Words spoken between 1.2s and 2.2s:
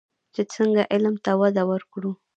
ته وده ورکړو.